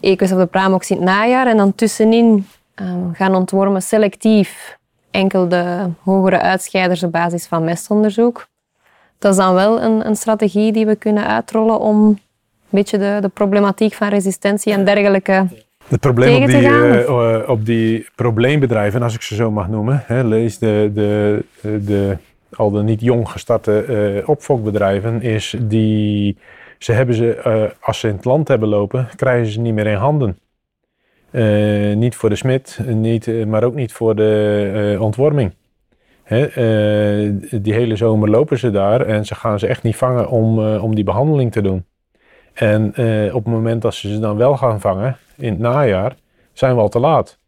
equus 0.00 0.32
of 0.32 0.38
de 0.38 0.46
pramox 0.46 0.90
in 0.90 0.96
het 0.96 1.04
najaar. 1.04 1.46
En 1.46 1.56
dan 1.56 1.74
tussenin 1.74 2.46
um, 2.74 3.14
gaan 3.14 3.34
ontwormen 3.34 3.82
selectief 3.82 4.78
enkel 5.10 5.48
de 5.48 5.90
hogere 6.02 6.40
uitscheiders 6.40 7.02
op 7.02 7.12
basis 7.12 7.46
van 7.46 7.64
mestonderzoek 7.64 8.46
dat 9.24 9.32
is 9.32 9.38
dan 9.38 9.54
wel 9.54 9.82
een, 9.82 10.06
een 10.06 10.16
strategie 10.16 10.72
die 10.72 10.86
we 10.86 10.96
kunnen 10.96 11.26
uitrollen 11.26 11.80
om 11.80 12.18
beetje 12.74 12.98
de, 12.98 13.18
de 13.20 13.28
problematiek 13.28 13.92
van 13.92 14.08
resistentie 14.08 14.72
en 14.72 14.84
dergelijke 14.84 15.46
het 15.88 16.00
probleem 16.00 16.42
op 16.42 16.48
die, 16.48 16.60
uh, 16.62 17.48
op 17.48 17.66
die 17.66 18.06
probleembedrijven, 18.14 19.02
als 19.02 19.14
ik 19.14 19.22
ze 19.22 19.34
zo 19.34 19.50
mag 19.50 19.68
noemen, 19.68 20.02
hè, 20.06 20.24
lees 20.24 20.58
de, 20.58 20.90
de, 20.94 21.44
de, 21.60 22.16
al 22.56 22.70
de 22.70 22.82
niet 22.82 23.00
jong 23.00 23.28
gestarte 23.28 23.84
uh, 23.88 24.28
opfokbedrijven, 24.28 25.22
is 25.22 25.54
die 25.60 26.36
ze 26.78 26.92
hebben 26.92 27.14
ze, 27.14 27.42
uh, 27.46 27.62
als 27.80 28.00
ze 28.00 28.08
in 28.08 28.14
het 28.14 28.24
land 28.24 28.48
hebben 28.48 28.68
lopen, 28.68 29.08
krijgen 29.16 29.52
ze 29.52 29.60
niet 29.60 29.74
meer 29.74 29.86
in 29.86 29.96
handen. 29.96 30.38
niet 31.98 32.16
voor 32.16 32.28
de 32.28 32.36
smid, 32.36 32.78
niet, 32.86 33.46
maar 33.46 33.64
ook 33.64 33.74
niet 33.74 33.92
voor 33.92 34.16
de 34.16 34.96
ontworming. 35.00 35.52
Eh, 36.24 37.30
die 37.50 37.72
hele 37.72 37.96
zomer 37.96 38.30
lopen 38.30 38.58
ze 38.58 38.70
daar 38.70 39.00
en 39.00 39.26
ze 39.26 39.34
gaan 39.34 39.58
ze 39.58 39.66
echt 39.66 39.82
niet 39.82 39.96
vangen 39.96 40.28
om, 40.28 40.76
om 40.76 40.94
die 40.94 41.04
behandeling 41.04 41.52
te 41.52 41.62
doen. 41.62 41.84
En 42.54 42.92
uh, 42.96 43.34
op 43.34 43.44
het 43.44 43.52
moment 43.52 43.82
dat 43.82 43.94
ze 43.94 44.12
ze 44.12 44.18
dan 44.18 44.36
wel 44.36 44.56
gaan 44.56 44.80
vangen, 44.80 45.16
in 45.36 45.50
het 45.50 45.58
najaar, 45.58 46.16
zijn 46.52 46.74
we 46.74 46.80
al 46.80 46.88
te 46.88 46.98
laat. 46.98 47.38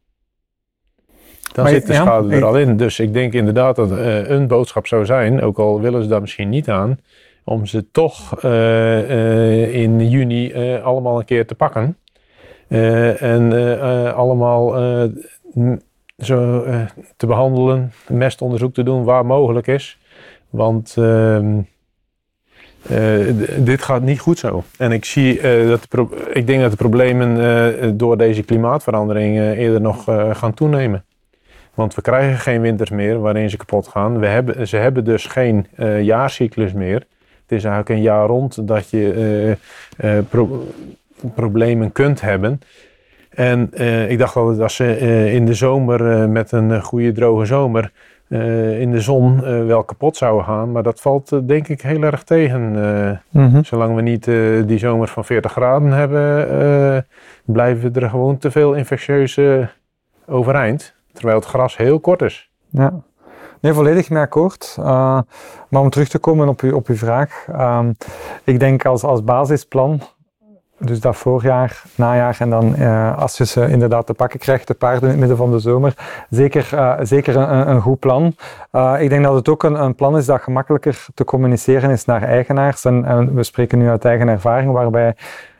Dan 1.53 1.65
maar, 1.65 1.73
zit 1.73 1.87
de 1.87 1.95
schade 1.95 2.35
er 2.35 2.45
al 2.45 2.59
in. 2.59 2.77
Dus 2.77 3.01
ik 3.01 3.13
denk 3.13 3.33
inderdaad 3.33 3.77
dat 3.77 3.91
een 4.29 4.47
boodschap 4.47 4.87
zou 4.87 5.05
zijn, 5.05 5.43
ook 5.43 5.59
al 5.59 5.81
willen 5.81 6.03
ze 6.03 6.09
daar 6.09 6.21
misschien 6.21 6.49
niet 6.49 6.69
aan, 6.71 7.01
om 7.45 7.67
ze 7.67 7.91
toch 7.91 8.43
in 9.73 10.09
juni 10.09 10.55
allemaal 10.83 11.19
een 11.19 11.25
keer 11.25 11.47
te 11.47 11.55
pakken. 11.55 11.97
en 13.19 13.53
allemaal 14.15 14.75
zo, 16.19 16.65
te 17.17 17.27
behandelen, 17.27 17.93
mestonderzoek 18.09 18.75
te 18.75 18.83
doen 18.83 19.05
waar 19.05 19.27
mogelijk 19.27 19.67
is. 19.67 19.99
Want 20.51 20.97
uh, 22.91 23.35
dit 23.59 23.83
gaat 23.83 24.03
niet 24.03 24.21
goed 24.21 24.39
zo. 24.39 24.65
En 24.79 24.93
ik, 24.93 25.05
zie, 25.05 25.41
uh, 25.41 25.69
dat 25.69 25.89
ik 26.33 26.47
denk 26.47 26.61
dat 26.61 26.71
de 26.71 26.77
problemen 26.77 27.99
door 27.99 28.17
deze 28.17 28.43
klimaatverandering 28.43 29.39
eerder 29.39 29.81
nog 29.81 30.05
gaan 30.33 30.55
toenemen. 30.55 31.05
Want 31.75 31.95
we 31.95 32.03
krijgen 32.03 32.39
geen 32.39 32.61
winters 32.61 32.91
meer 32.91 33.21
waarin 33.21 33.51
ze 33.51 33.57
kapot 33.57 33.89
gaan. 33.89 34.19
We 34.19 34.27
hebben, 34.27 34.69
ze 34.69 34.77
hebben 34.77 35.05
dus 35.05 35.27
geen 35.27 35.67
jaarcyclus 36.03 36.73
meer. 36.73 36.99
Het 37.43 37.59
is 37.59 37.65
eigenlijk 37.65 37.89
een 37.89 38.03
jaar 38.03 38.27
rond 38.27 38.69
dat 38.69 38.91
je 38.91 39.57
pro 40.29 40.67
problemen 41.35 41.93
kunt 41.93 42.21
hebben. 42.21 42.61
En 43.29 43.71
ik 44.09 44.19
dacht 44.19 44.37
altijd, 44.37 44.61
als 44.61 44.75
ze 44.75 44.99
in 45.33 45.47
de 45.47 45.55
zomer 45.55 46.29
met 46.29 46.53
een 46.53 46.83
goede 46.83 47.13
droge 47.13 47.45
zomer 47.45 47.93
in 48.29 48.91
de 48.91 49.01
zon 49.01 49.41
wel 49.67 49.85
kapot 49.85 50.17
zouden 50.17 50.45
gaan. 50.45 50.73
Maar 50.73 50.83
dat 50.83 51.01
valt 51.01 51.49
denk 51.49 51.69
ik 51.69 51.83
heel 51.83 52.03
erg 52.03 52.23
tegen. 52.23 52.71
Mm 53.31 53.51
-hmm. 53.51 53.65
Zolang 53.65 53.95
we 53.95 54.03
niet 54.03 54.25
die 54.69 54.79
zomer 54.79 55.09
van 55.09 55.25
40 55.25 55.53
graden 55.53 55.93
hebben, 55.93 57.07
blijven 57.45 57.95
er 57.95 58.11
gewoon 58.11 58.39
te 58.39 58.51
veel 58.51 58.75
infectieuze 58.75 59.69
overeind. 60.27 60.95
Terwijl 61.13 61.39
het 61.39 61.49
gras 61.49 61.77
heel 61.77 62.01
kort 62.01 62.23
is. 62.23 62.51
Ja. 62.71 62.93
Nee, 63.61 63.73
volledig 63.73 64.11
mee 64.11 64.23
akkoord. 64.23 64.75
maar 65.69 65.81
om 65.83 65.91
terug 65.91 66.09
te 66.09 66.19
komen 66.19 66.49
op, 66.49 66.63
u, 66.63 66.73
op 66.73 66.87
uw 66.87 66.97
vraag. 66.97 67.47
ik 68.45 68.61
denk 68.61 68.85
als, 68.85 69.03
als 69.03 69.25
basisplan 69.25 70.01
dus 70.79 71.01
dat 71.01 71.17
voorjaar, 71.17 71.83
najaar 71.95 72.37
en 72.39 72.51
dan 72.51 72.75
uh, 72.79 73.19
als 73.19 73.37
je 73.37 73.47
ze 73.47 73.69
inderdaad 73.69 74.07
te 74.07 74.15
pakken 74.15 74.39
krijgt, 74.39 74.67
de 74.67 74.75
paarden 74.75 75.03
in 75.03 75.09
het 75.09 75.19
midden 75.19 75.37
van 75.37 75.51
de 75.51 75.59
zomer, 75.59 75.95
zeker, 76.31 76.71
uh, 76.75 76.95
zeker 77.03 77.37
een, 77.37 77.71
een, 77.71 77.81
goed 77.81 77.99
plan. 77.99 78.35
Uh, 78.73 78.95
ik 78.99 79.09
denk 79.09 79.25
dat 79.25 79.35
het 79.35 79.49
ook 79.49 79.63
een, 79.63 79.83
een, 79.83 79.95
plan 79.95 80.17
is 80.17 80.27
dat 80.27 80.41
gemakkelijker 80.41 81.07
te 81.15 81.25
communiceren 81.25 81.91
is 81.91 82.05
naar 82.05 82.23
eigenaars. 82.23 82.85
En, 82.85 83.35
we 83.35 83.43
spreken 83.43 83.79
nu 83.79 83.89
uit 83.89 84.05
eigen 84.05 84.29
ervaring, 84.29 84.73
waarbij 84.73 85.17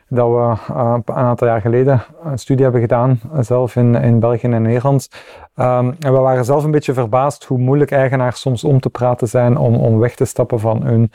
dat 0.09 0.27
we 0.27 0.73
een 0.73 1.15
aantal 1.15 1.47
jaar 1.47 1.61
geleden 1.61 2.03
een 2.23 2.39
studie 2.39 2.63
hebben 2.63 2.81
gedaan, 2.81 3.19
zelf 3.39 3.75
in, 3.75 3.95
in 3.95 4.19
België 4.19 4.47
en 4.47 4.61
Nederland. 4.61 5.09
Um, 5.55 5.95
en 5.99 6.13
we 6.13 6.19
waren 6.19 6.45
zelf 6.45 6.63
een 6.63 6.71
beetje 6.71 6.93
verbaasd 6.93 7.43
hoe 7.43 7.57
moeilijk 7.57 7.91
eigenaars 7.91 8.39
soms 8.39 8.63
om 8.63 8.79
te 8.79 8.89
praten 8.89 9.27
zijn 9.27 9.57
om, 9.57 9.75
om 9.75 9.99
weg 9.99 10.15
te 10.15 10.25
stappen 10.25 10.59
van 10.59 10.83
hun 10.83 11.11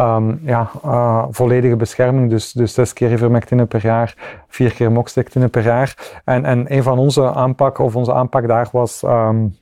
Um, 0.00 0.40
ja, 0.42 0.70
uh, 0.84 1.24
volledige 1.30 1.76
bescherming, 1.76 2.30
dus, 2.30 2.52
dus 2.52 2.74
zes 2.74 2.92
keer 2.92 3.12
ivermectine 3.12 3.66
per 3.66 3.82
jaar, 3.82 4.14
vier 4.48 4.72
keer 4.72 4.92
moxidectine 4.92 5.48
per 5.48 5.62
jaar. 5.62 6.20
En, 6.24 6.44
en 6.44 6.74
een 6.74 6.82
van 6.82 6.98
onze 6.98 7.32
aanpakken, 7.32 7.84
of 7.84 7.96
onze 7.96 8.12
aanpak 8.12 8.48
daar 8.48 8.68
was 8.72 9.02
um, 9.02 9.56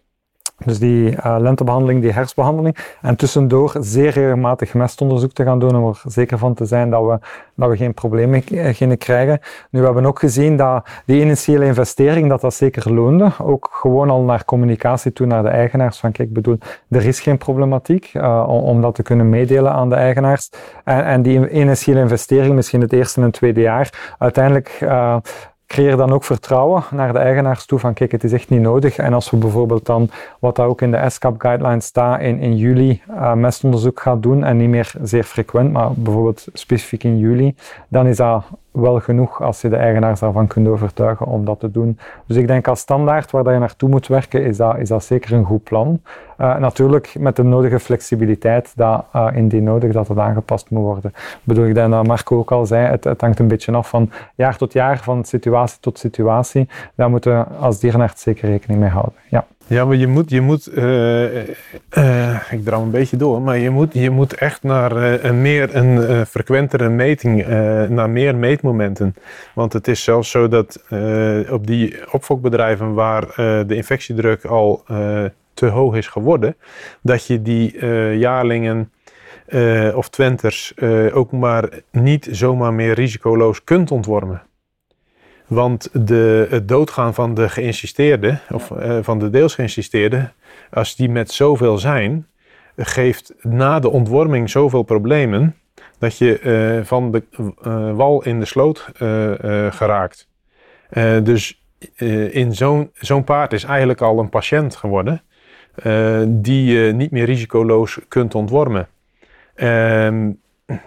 dus 0.64 0.78
die 0.78 1.10
uh, 1.10 1.36
lentebehandeling, 1.38 2.00
die 2.02 2.12
herfstbehandeling. 2.12 2.76
En 3.00 3.16
tussendoor 3.16 3.76
zeer 3.80 4.10
regelmatig 4.10 4.74
mestonderzoek 4.74 5.32
te 5.32 5.44
gaan 5.44 5.58
doen 5.58 5.76
om 5.76 5.88
er 5.88 6.02
zeker 6.04 6.38
van 6.38 6.54
te 6.54 6.64
zijn 6.64 6.90
dat 6.90 7.06
we, 7.06 7.18
dat 7.54 7.68
we 7.68 7.76
geen 7.76 7.94
problemen 7.94 8.42
gingen 8.74 8.98
krijgen. 8.98 9.40
Nu, 9.70 9.78
we 9.80 9.84
hebben 9.84 10.06
ook 10.06 10.18
gezien 10.18 10.56
dat 10.56 10.86
die 11.06 11.20
initiële 11.20 11.64
investering, 11.64 12.28
dat 12.28 12.40
dat 12.40 12.54
zeker 12.54 12.92
loonde. 12.92 13.30
Ook 13.42 13.68
gewoon 13.72 14.10
al 14.10 14.22
naar 14.22 14.44
communicatie 14.44 15.12
toe 15.12 15.26
naar 15.26 15.42
de 15.42 15.48
eigenaars. 15.48 15.98
Van 15.98 16.12
kijk, 16.12 16.32
bedoel, 16.32 16.58
er 16.88 17.04
is 17.04 17.20
geen 17.20 17.38
problematiek 17.38 18.10
uh, 18.14 18.44
om, 18.48 18.80
dat 18.80 18.94
te 18.94 19.02
kunnen 19.02 19.28
meedelen 19.28 19.72
aan 19.72 19.88
de 19.88 19.94
eigenaars. 19.94 20.50
En, 20.84 21.04
en 21.04 21.22
die 21.22 21.50
initiële 21.50 22.00
investering, 22.00 22.54
misschien 22.54 22.80
het 22.80 22.92
eerste 22.92 23.20
en 23.20 23.30
tweede 23.30 23.60
jaar, 23.60 24.14
uiteindelijk 24.18 24.78
creëer 25.72 25.96
dan 25.96 26.12
ook 26.12 26.24
vertrouwen 26.24 26.82
naar 26.90 27.12
de 27.12 27.18
eigenaars 27.18 27.66
toe 27.66 27.78
van 27.78 27.94
kijk, 27.94 28.12
het 28.12 28.24
is 28.24 28.32
echt 28.32 28.48
niet 28.48 28.60
nodig. 28.60 28.96
En 28.96 29.12
als 29.12 29.30
we 29.30 29.36
bijvoorbeeld 29.36 29.86
dan, 29.86 30.10
wat 30.38 30.56
daar 30.56 30.66
ook 30.66 30.82
in 30.82 30.90
de 30.90 31.10
SCAP 31.10 31.40
guidelines 31.40 31.84
staat, 31.84 32.20
in, 32.20 32.38
in 32.38 32.56
juli 32.56 33.02
uh, 33.10 33.32
mestonderzoek 33.32 34.00
gaan 34.00 34.20
doen 34.20 34.44
en 34.44 34.56
niet 34.56 34.68
meer 34.68 34.92
zeer 35.02 35.24
frequent, 35.24 35.72
maar 35.72 35.90
bijvoorbeeld 35.92 36.46
specifiek 36.52 37.04
in 37.04 37.18
juli, 37.18 37.54
dan 37.88 38.06
is 38.06 38.16
dat 38.16 38.44
wel 38.72 39.00
genoeg 39.00 39.42
als 39.42 39.60
je 39.60 39.68
de 39.68 39.76
eigenaars 39.76 40.20
daarvan 40.20 40.46
kunt 40.46 40.68
overtuigen 40.68 41.26
om 41.26 41.44
dat 41.44 41.60
te 41.60 41.70
doen. 41.70 41.98
Dus 42.26 42.36
ik 42.36 42.46
denk 42.46 42.68
als 42.68 42.80
standaard 42.80 43.30
waar 43.30 43.52
je 43.52 43.58
naartoe 43.58 43.88
moet 43.88 44.06
werken, 44.06 44.44
is 44.44 44.56
dat, 44.56 44.78
is 44.78 44.88
dat 44.88 45.04
zeker 45.04 45.32
een 45.32 45.44
goed 45.44 45.62
plan. 45.62 46.00
Uh, 46.38 46.56
natuurlijk 46.56 47.14
met 47.18 47.36
de 47.36 47.42
nodige 47.42 47.80
flexibiliteit 47.80 48.72
dat 48.76 49.04
uh, 49.16 49.28
indien 49.34 49.64
nodig 49.64 49.92
dat 49.92 50.08
het 50.08 50.18
aangepast 50.18 50.70
moet 50.70 50.82
worden. 50.82 51.12
Bedoel, 51.44 51.66
ik 51.66 51.74
denk 51.74 51.90
dat 51.90 52.06
Marco 52.06 52.38
ook 52.38 52.52
al 52.52 52.66
zei, 52.66 52.86
het, 52.86 53.04
het, 53.04 53.20
hangt 53.20 53.38
een 53.38 53.48
beetje 53.48 53.72
af 53.72 53.88
van 53.88 54.10
jaar 54.34 54.56
tot 54.56 54.72
jaar, 54.72 54.98
van 54.98 55.24
situatie 55.24 55.80
tot 55.80 55.98
situatie. 55.98 56.68
Daar 56.94 57.10
moeten 57.10 57.38
we 57.38 57.44
als 57.44 57.80
dierenarts 57.80 58.22
zeker 58.22 58.48
rekening 58.48 58.80
mee 58.80 58.90
houden. 58.90 59.14
Ja. 59.28 59.44
Ja, 59.66 59.84
maar 59.84 59.96
je 59.96 60.06
moet, 60.06 60.30
je 60.30 60.40
moet 60.40 60.76
uh, 60.76 61.36
ik 62.50 62.64
draai 62.64 62.82
een 62.82 62.90
beetje 62.90 63.16
door, 63.16 63.42
maar 63.42 63.58
je 63.58 63.70
moet, 63.70 63.94
je 63.94 64.10
moet 64.10 64.34
echt 64.34 64.62
naar 64.62 64.96
uh, 64.96 65.24
een 65.24 65.42
meer 65.42 65.76
een 65.76 66.26
frequentere 66.26 66.88
meting, 66.88 67.46
naar 67.88 68.10
meer 68.10 68.36
meetmomenten. 68.36 69.14
Want 69.54 69.72
het 69.72 69.88
is 69.88 70.04
zelfs 70.04 70.30
zo 70.30 70.48
dat 70.48 70.84
op 71.50 71.66
die 71.66 72.12
opfokbedrijven 72.12 72.94
waar 72.94 73.26
de 73.66 73.74
infectiedruk 73.74 74.44
al 74.44 74.84
te 75.54 75.66
hoog 75.66 75.96
is 75.96 76.06
geworden, 76.06 76.56
dat 77.02 77.26
je 77.26 77.42
die 77.42 77.86
jaarlingen 78.18 78.92
of 79.94 80.08
twenters 80.08 80.74
ook 81.12 81.32
maar 81.32 81.68
niet 81.90 82.28
zomaar 82.30 82.74
meer 82.74 82.94
risicoloos 82.94 83.64
kunt 83.64 83.90
ontwormen. 83.90 84.42
Want 85.52 85.88
de, 86.06 86.46
het 86.50 86.68
doodgaan 86.68 87.14
van 87.14 87.34
de 87.34 87.48
geïnsisteerde, 87.48 88.38
of 88.50 88.70
uh, 88.70 88.98
van 89.02 89.18
de 89.18 89.30
deels 89.30 89.54
geïnsisteerde, 89.54 90.30
als 90.70 90.96
die 90.96 91.08
met 91.08 91.30
zoveel 91.30 91.78
zijn, 91.78 92.26
geeft 92.76 93.34
na 93.40 93.78
de 93.78 93.90
ontworming 93.90 94.50
zoveel 94.50 94.82
problemen 94.82 95.56
dat 95.98 96.18
je 96.18 96.40
uh, 96.42 96.84
van 96.84 97.10
de 97.10 97.22
uh, 97.66 97.96
wal 97.96 98.24
in 98.24 98.40
de 98.40 98.44
sloot 98.44 98.90
geraakt. 99.70 100.28
dus 101.22 101.62
in 102.30 102.54
zo'n 102.54 102.90
zo'n 102.94 103.24
paard 103.24 103.52
is 103.52 103.64
eigenlijk 103.64 104.00
al 104.00 104.18
een 104.18 104.28
patiënt 104.28 104.76
geworden 104.76 105.22
die 106.26 106.64
je 106.64 106.92
niet 106.92 107.10
meer 107.10 107.24
risicoloos 107.24 107.98
kunt 108.08 108.34
ontwormen. 108.34 108.88
Ehm, 109.54 110.30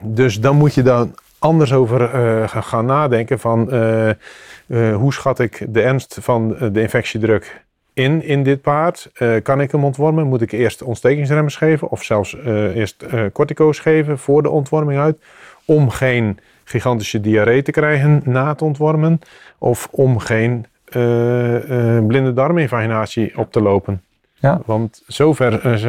dus 0.01 0.39
dan 0.39 0.55
moet 0.55 0.73
je 0.73 0.81
dan 0.81 1.15
anders 1.39 1.73
over 1.73 2.09
gaan 2.49 2.85
nadenken 2.85 3.39
van 3.39 3.67
uh, 3.73 4.09
hoe 4.73 5.13
schat 5.13 5.39
ik 5.39 5.65
de 5.69 5.82
ernst 5.82 6.17
van 6.21 6.56
de 6.71 6.82
infectiedruk 6.82 7.65
in, 7.93 8.23
in 8.23 8.43
dit 8.43 8.62
paard? 8.62 9.12
Uh, 9.17 9.41
kan 9.41 9.62
ik 9.62 9.71
hem 9.71 9.84
ontwormen? 9.84 10.28
Moet 10.28 10.41
ik 10.41 10.51
eerst 10.51 10.82
ontstekingsremmers 10.82 11.56
geven 11.56 11.89
of 11.89 12.04
zelfs 12.04 12.34
uh, 12.34 12.75
eerst 12.75 13.06
cortico's 13.34 13.80
geven 13.80 14.17
voor 14.17 14.43
de 14.43 14.49
ontworming 14.49 14.99
uit? 14.99 15.17
Om 15.65 15.89
geen 15.89 16.39
gigantische 16.63 17.21
diarree 17.21 17.62
te 17.62 17.71
krijgen 17.71 18.21
na 18.25 18.47
het 18.47 18.62
ontwormen 18.62 19.19
of 19.58 19.88
om 19.91 20.19
geen 20.19 20.65
blinde 22.08 22.34
darminvaginatie 22.34 23.38
op 23.38 23.51
te 23.51 23.62
lopen. 23.62 24.01
Ja. 24.34 24.62
Want 24.65 25.04
zover 25.08 25.80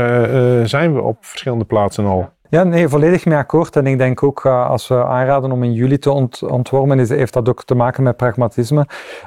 zijn 0.69 0.95
we 0.95 1.01
op 1.03 1.17
verschillende 1.21 1.65
plaatsen 1.65 2.05
al. 2.05 2.31
Ja, 2.50 2.64
nee, 2.64 2.88
volledig 2.88 3.24
mee 3.24 3.38
akkoord. 3.38 3.76
En 3.76 3.87
ik 3.87 3.98
denk 3.98 4.22
ook, 4.22 4.44
uh, 4.44 4.68
als 4.70 4.88
we 4.88 5.04
aanraden 5.04 5.52
om 5.52 5.62
in 5.62 5.72
juli 5.72 5.98
te 5.98 6.11
ont 6.11 6.42
ontwormen, 6.42 6.98
is, 6.98 7.09
heeft 7.09 7.32
dat 7.32 7.48
ook 7.48 7.64
te 7.64 7.74
maken 7.74 8.02
met 8.02 8.16
pragmatisme. 8.16 8.87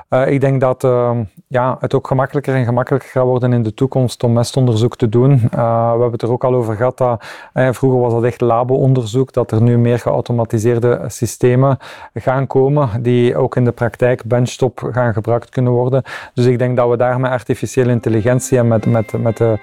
Uh, 0.09 0.31
ik 0.31 0.41
denk 0.41 0.61
dat 0.61 0.83
uh, 0.83 1.11
ja, 1.47 1.77
het 1.79 1.93
ook 1.93 2.07
gemakkelijker 2.07 2.55
en 2.55 2.65
gemakkelijker 2.65 3.09
gaat 3.09 3.23
worden 3.23 3.53
in 3.53 3.63
de 3.63 3.73
toekomst 3.73 4.23
om 4.23 4.33
mestonderzoek 4.33 4.95
te 4.95 5.09
doen. 5.09 5.37
we 5.51 5.57
hebben 5.57 6.11
het 6.11 6.21
er 6.21 6.31
ook 6.31 6.43
al 6.43 6.55
over 6.55 6.75
gehad 6.75 6.97
dat 6.97 7.25
vroeger 7.53 7.99
was 7.99 8.13
dat 8.13 8.23
echt 8.23 8.41
labo-onderzoek, 8.41 9.33
dat 9.33 9.51
er 9.51 9.61
nu 9.61 9.77
meer 9.77 9.99
geautomatiseerde 9.99 11.03
systemen 11.07 11.77
gaan 12.13 12.47
komen, 12.47 13.03
die 13.03 13.37
ook 13.37 13.55
in 13.55 13.65
de 13.65 13.71
praktijk 13.71 14.23
benchtop 14.23 14.89
gaan 14.91 15.13
gebruikt 15.13 15.49
kunnen 15.49 15.71
worden. 15.71 16.03
Dus 16.33 16.45
ik 16.45 16.59
denk 16.59 16.77
dat 16.77 16.89
we 16.89 16.97
daar 16.97 17.19
met 17.19 17.31
artificiële 17.31 17.91
intelligentie 17.91 18.57
en 18.57 18.67
met, 18.67 18.85
met, 18.85 19.13
met 19.21 19.37
de 19.37 19.59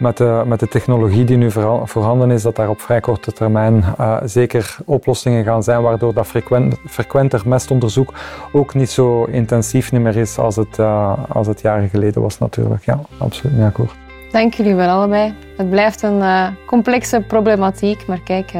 met 0.00 0.16
de, 0.16 0.42
met 0.46 0.60
de 0.60 0.68
technologie 0.68 1.24
die 1.24 1.36
nu 1.36 1.50
voorhanden 1.84 2.30
is, 2.30 2.42
dat 2.42 2.56
daar 2.56 2.68
op 2.68 2.80
vrij 2.80 3.00
korte 3.00 3.32
termijn 3.32 3.84
uh, 4.00 4.16
zeker 4.24 4.76
oplossingen 4.84 5.44
gaan 5.44 5.62
zijn, 5.62 5.82
waardoor 5.82 6.14
dat 6.14 6.26
frequent, 6.26 6.76
frequenter 6.86 7.42
mestonderzoek 7.44 8.12
ook 8.52 8.74
niet 8.74 8.90
zo 8.90 9.24
intensief 9.24 9.92
meer 9.92 10.16
is 10.16 10.38
als 10.38 10.56
het, 10.56 10.78
uh, 10.78 11.12
als 11.28 11.46
het 11.46 11.60
jaren 11.60 11.88
geleden 11.88 12.22
was 12.22 12.38
natuurlijk. 12.38 12.84
Ja, 12.84 13.00
absoluut 13.18 13.56
mee 13.56 13.66
akkoord. 13.66 13.92
Dank 14.32 14.54
jullie 14.54 14.74
wel 14.74 14.88
allebei. 14.88 15.34
Het 15.56 15.70
blijft 15.70 16.02
een 16.02 16.18
uh, 16.18 16.46
complexe 16.66 17.20
problematiek, 17.20 18.06
maar 18.06 18.20
kijk, 18.20 18.52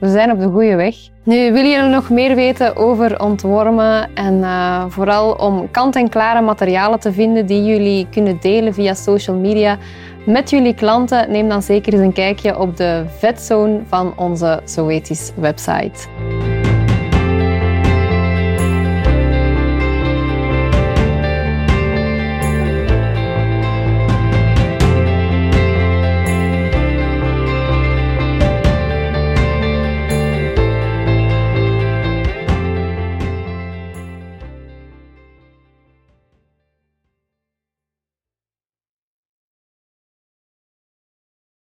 we 0.00 0.10
zijn 0.10 0.30
op 0.32 0.38
de 0.38 0.48
goede 0.48 0.76
weg. 0.76 0.94
Nu, 1.22 1.52
willen 1.52 1.70
jullie 1.70 1.90
nog 1.90 2.10
meer 2.10 2.34
weten 2.34 2.76
over 2.76 3.20
ontwormen 3.20 4.14
en 4.14 4.44
vooral 4.90 5.32
om 5.32 5.70
kant-en-klare 5.70 6.40
materialen 6.40 7.00
te 7.00 7.12
vinden 7.12 7.46
die 7.46 7.64
jullie 7.64 8.06
kunnen 8.10 8.38
delen 8.40 8.74
via 8.74 8.94
social 8.94 9.36
media 9.36 9.78
met 10.28 10.50
jullie 10.50 10.74
klanten? 10.74 11.30
Neem 11.30 11.48
dan 11.48 11.62
zeker 11.62 11.92
eens 11.92 12.02
een 12.02 12.12
kijkje 12.12 12.58
op 12.58 12.76
de 12.76 13.04
vetzone 13.18 13.80
van 13.86 14.12
onze 14.16 14.60
Zoetis 14.64 15.32
website. 15.36 16.08